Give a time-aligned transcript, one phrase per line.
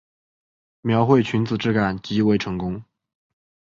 [0.81, 2.83] 描绘裙子质感极为成功